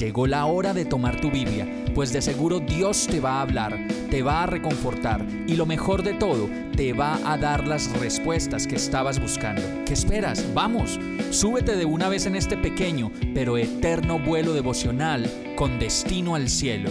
Llegó 0.00 0.26
la 0.26 0.46
hora 0.46 0.72
de 0.72 0.86
tomar 0.86 1.20
tu 1.20 1.30
Biblia, 1.30 1.68
pues 1.94 2.10
de 2.10 2.22
seguro 2.22 2.58
Dios 2.58 3.06
te 3.06 3.20
va 3.20 3.32
a 3.32 3.42
hablar, 3.42 3.86
te 4.08 4.22
va 4.22 4.44
a 4.44 4.46
reconfortar 4.46 5.26
y 5.46 5.56
lo 5.56 5.66
mejor 5.66 6.02
de 6.02 6.14
todo, 6.14 6.48
te 6.74 6.94
va 6.94 7.20
a 7.30 7.36
dar 7.36 7.68
las 7.68 7.92
respuestas 8.00 8.66
que 8.66 8.76
estabas 8.76 9.20
buscando. 9.20 9.60
¿Qué 9.84 9.92
esperas? 9.92 10.54
Vamos, 10.54 10.98
súbete 11.28 11.76
de 11.76 11.84
una 11.84 12.08
vez 12.08 12.24
en 12.24 12.34
este 12.34 12.56
pequeño 12.56 13.12
pero 13.34 13.58
eterno 13.58 14.18
vuelo 14.18 14.54
devocional 14.54 15.30
con 15.54 15.78
destino 15.78 16.34
al 16.34 16.48
cielo. 16.48 16.88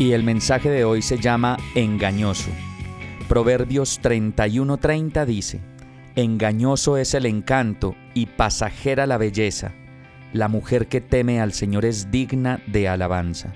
Y 0.00 0.10
el 0.10 0.24
mensaje 0.24 0.68
de 0.68 0.84
hoy 0.84 1.00
se 1.00 1.18
llama 1.18 1.58
engañoso. 1.76 2.50
Proverbios 3.28 4.00
31:30 4.02 5.24
dice, 5.26 5.60
Engañoso 6.16 6.96
es 6.96 7.14
el 7.14 7.26
encanto 7.26 7.94
y 8.16 8.24
pasajera 8.24 9.06
la 9.06 9.18
belleza. 9.18 9.74
La 10.32 10.48
mujer 10.48 10.88
que 10.88 11.02
teme 11.02 11.38
al 11.38 11.52
Señor 11.52 11.84
es 11.84 12.10
digna 12.10 12.62
de 12.66 12.88
alabanza. 12.88 13.52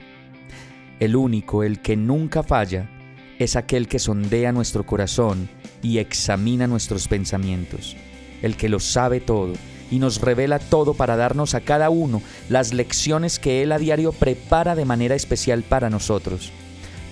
El 0.98 1.16
único, 1.16 1.64
el 1.64 1.80
que 1.80 1.96
nunca 1.96 2.42
falla, 2.42 2.90
es 3.38 3.56
aquel 3.56 3.88
que 3.88 3.98
sondea 3.98 4.52
nuestro 4.52 4.84
corazón 4.84 5.48
y 5.80 5.96
examina 5.96 6.66
nuestros 6.66 7.08
pensamientos, 7.08 7.96
el 8.42 8.58
que 8.58 8.68
lo 8.68 8.80
sabe 8.80 9.20
todo 9.20 9.54
y 9.90 9.98
nos 9.98 10.20
revela 10.20 10.58
todo 10.58 10.92
para 10.92 11.16
darnos 11.16 11.54
a 11.54 11.62
cada 11.62 11.88
uno 11.88 12.20
las 12.50 12.74
lecciones 12.74 13.38
que 13.38 13.62
Él 13.62 13.72
a 13.72 13.78
diario 13.78 14.12
prepara 14.12 14.74
de 14.74 14.84
manera 14.84 15.14
especial 15.14 15.62
para 15.62 15.88
nosotros, 15.88 16.52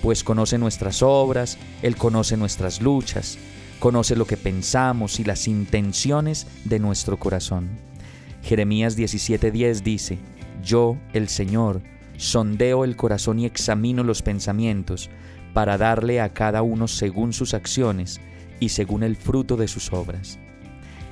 pues 0.03 0.23
conoce 0.23 0.59
nuestras 0.59 1.03
obras, 1.03 1.57
Él 1.81 1.97
conoce 1.97 2.37
nuestras 2.37 2.83
luchas, 2.83 3.39
conoce 3.79 4.17
lo 4.17 4.27
que 4.27 4.37
pensamos 4.37 5.21
y 5.21 5.25
las 5.25 5.49
intenciones 5.49 6.47
de 6.65 6.79
nuestro 6.79 7.19
corazón. 7.19 7.69
Jeremías 8.43 8.97
17:10 8.97 9.83
dice, 9.83 10.19
Yo, 10.63 10.97
el 11.13 11.29
Señor, 11.29 11.83
sondeo 12.17 12.85
el 12.85 12.97
corazón 12.97 13.39
y 13.39 13.47
examino 13.47 14.03
los 14.05 14.23
pensamientos, 14.23 15.11
para 15.55 15.79
darle 15.79 16.21
a 16.21 16.29
cada 16.29 16.63
uno 16.63 16.89
según 16.89 17.33
sus 17.33 17.55
acciones 17.55 18.21
y 18.61 18.71
según 18.71 19.03
el 19.03 19.17
fruto 19.17 19.57
de 19.57 19.69
sus 19.69 19.93
obras. 19.93 20.39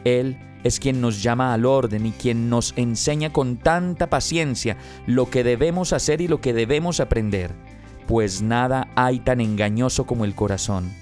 Él 0.04 0.36
es 0.62 0.80
quien 0.80 1.00
nos 1.00 1.22
llama 1.22 1.54
al 1.54 1.64
orden 1.64 2.06
y 2.06 2.12
quien 2.12 2.50
nos 2.50 2.74
enseña 2.76 3.32
con 3.32 3.56
tanta 3.56 4.08
paciencia 4.08 4.76
lo 5.06 5.30
que 5.30 5.44
debemos 5.44 5.92
hacer 5.92 6.20
y 6.20 6.28
lo 6.28 6.40
que 6.40 6.52
debemos 6.52 7.00
aprender, 7.00 7.52
pues 8.06 8.42
nada 8.42 8.88
hay 8.94 9.20
tan 9.20 9.40
engañoso 9.40 10.06
como 10.06 10.24
el 10.24 10.34
corazón, 10.34 10.92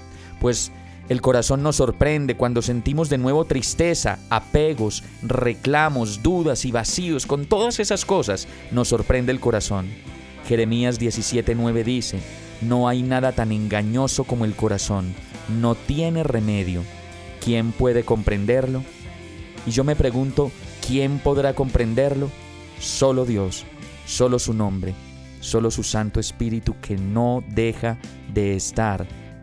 pues 0.41 0.71
el 1.09 1.21
corazón 1.21 1.63
nos 1.63 1.77
sorprende 1.77 2.35
cuando 2.35 2.63
sentimos 2.63 3.11
de 3.11 3.19
nuevo 3.19 3.45
tristeza, 3.45 4.19
apegos, 4.31 5.05
reclamos, 5.23 6.23
dudas 6.23 6.65
y 6.65 6.73
vacíos. 6.73 7.27
Con 7.27 7.45
todas 7.45 7.79
esas 7.79 8.07
cosas 8.07 8.49
nos 8.71 8.89
sorprende 8.89 9.31
el 9.31 9.41
corazón. 9.41 9.87
Jeremías 10.49 10.99
17:9 10.99 11.85
dice, 11.85 12.21
No 12.63 12.89
hay 12.89 13.03
nada 13.03 13.33
tan 13.33 13.53
engañoso 13.53 14.25
como 14.25 14.47
el 14.47 14.55
corazón, 14.55 15.15
no 15.61 15.75
tiene 15.75 16.23
remedio. 16.23 16.83
¿Quién 17.45 17.73
puede 17.73 18.05
comprenderlo? 18.05 18.83
Y 19.67 19.73
yo 19.73 19.85
me 19.85 19.97
pregunto, 19.97 20.51
¿quién 20.87 21.19
podrá 21.19 21.55
comprenderlo? 21.55 22.31
Solo 22.81 23.27
Dios, 23.27 23.67
solo 24.07 24.39
su 24.39 24.55
nombre, 24.55 24.95
solo 25.41 25.71
su 25.71 25.83
Santo 25.83 26.19
Espíritu 26.19 26.75
que 26.81 26.97
no 26.97 27.45
deja 27.55 27.99
de 28.33 28.57
estar 28.57 29.07